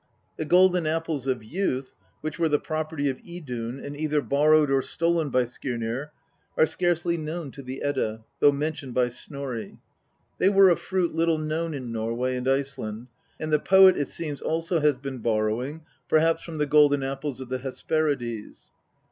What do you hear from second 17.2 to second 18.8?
of the Hesperides.